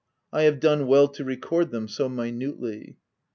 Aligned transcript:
I 0.33 0.45
have 0.45 0.59
done 0.59 0.87
well 0.87 1.07
to 1.09 1.23
record 1.23 1.69
them 1.69 1.87
so 1.87 2.09
minutely. 2.09 2.97